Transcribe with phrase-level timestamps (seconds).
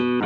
[0.00, 0.16] Welcome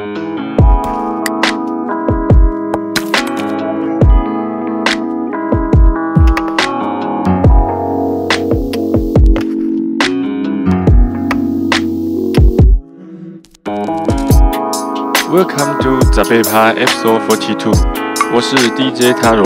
[15.83, 17.73] to the b e p a Episode Forty Two，
[18.33, 19.45] 我是 DJ Taro。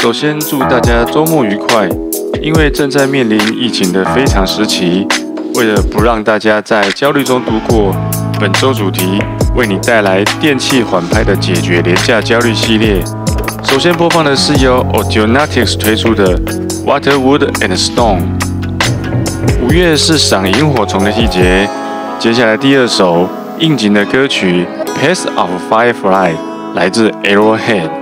[0.00, 1.88] 首先祝大家周末愉快，
[2.40, 5.04] 因为正在面临疫情的非常时期，
[5.56, 7.92] 为了不让大家在焦虑中度过，
[8.42, 9.22] 本周主题
[9.54, 13.00] 为你带来电器缓拍的解决廉价焦虑系列。
[13.62, 16.36] 首先播放的是由 Audionatics 推出的
[16.84, 18.22] Water Wood and Stone。
[19.62, 21.68] 五月是赏萤火虫的季节，
[22.18, 23.28] 接下来第二首
[23.60, 24.66] 应景的歌曲。
[25.00, 26.32] Path of Firefly
[26.74, 28.01] 来自 Arrowhead。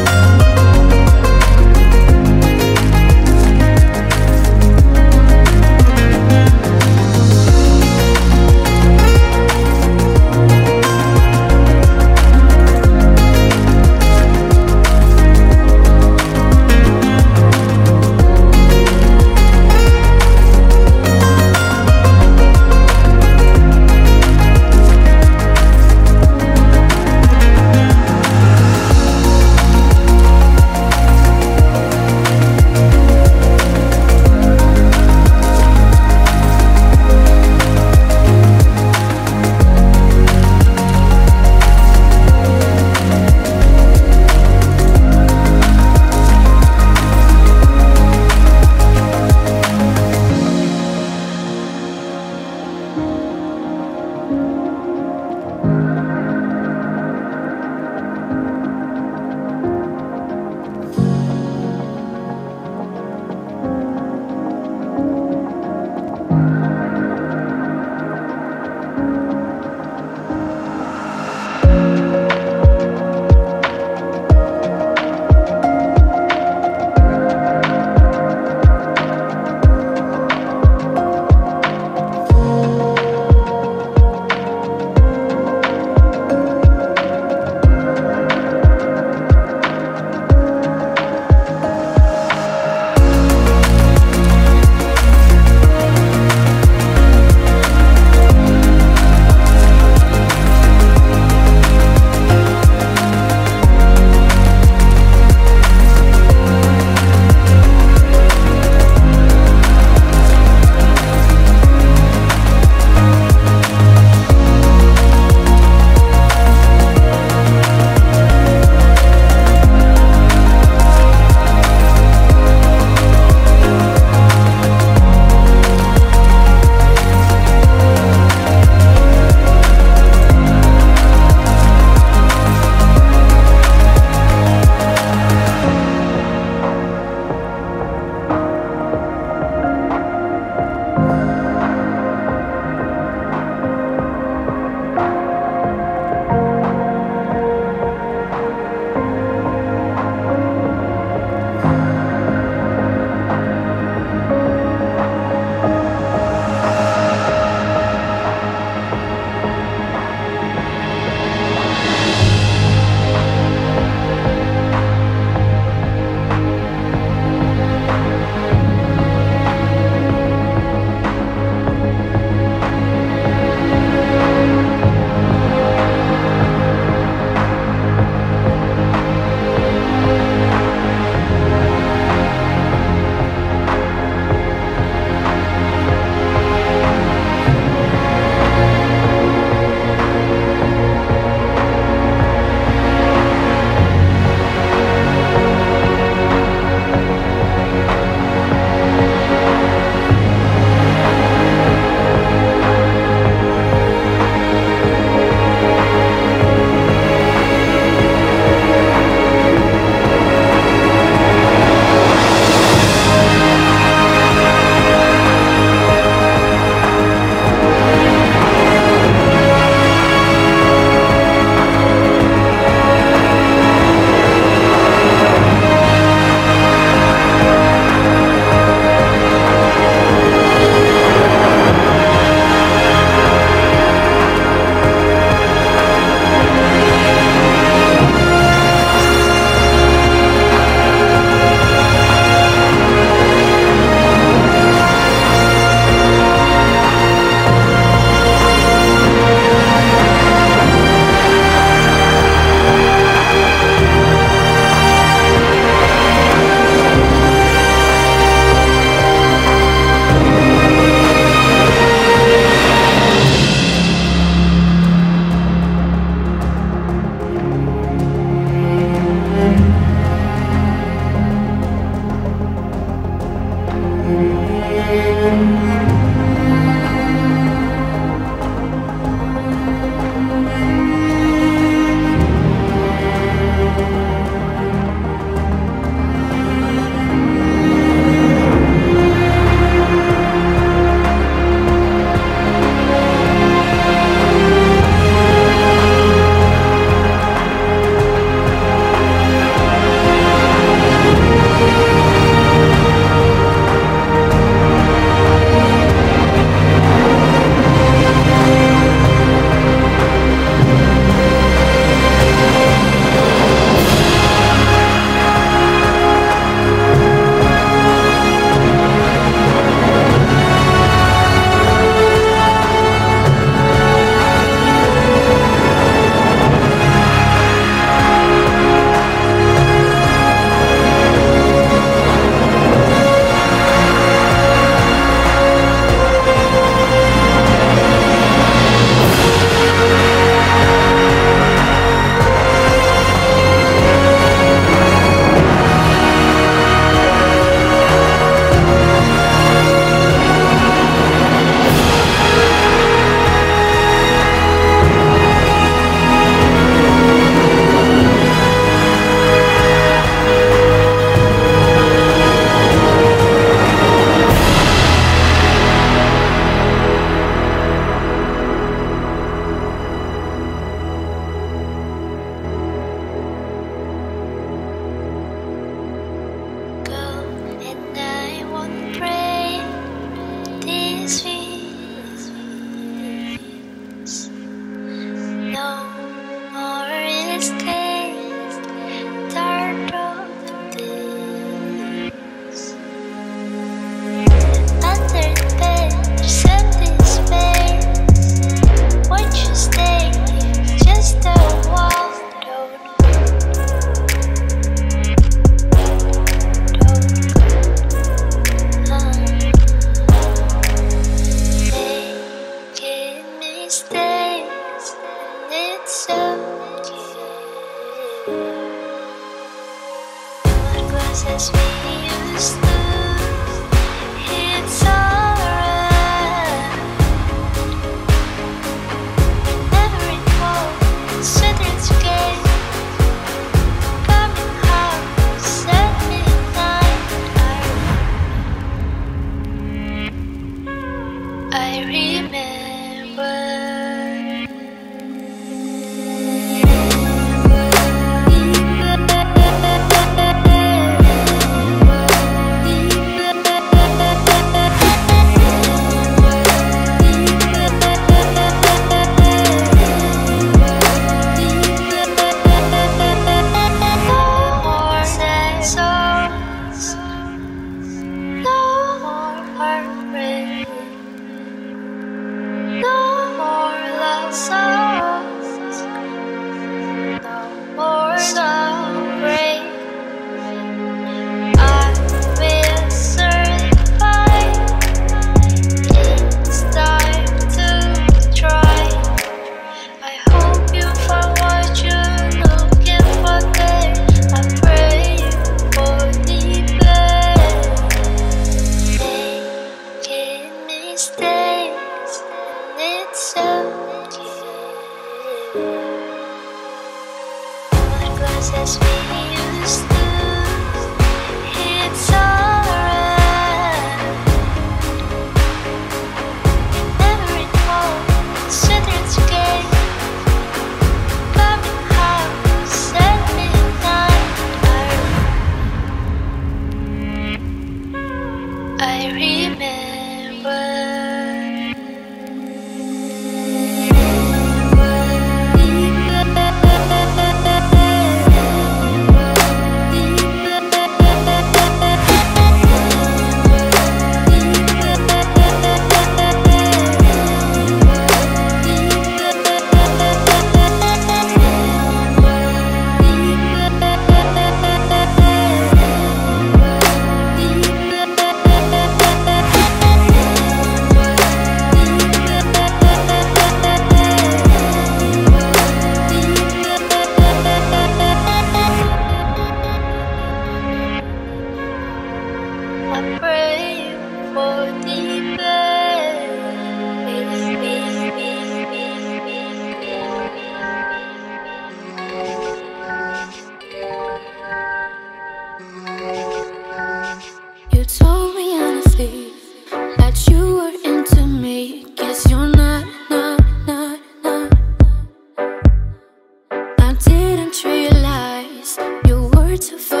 [599.61, 600.00] to find